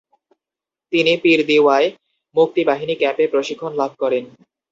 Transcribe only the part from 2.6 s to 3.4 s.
বাহিনী ক্যাম্পে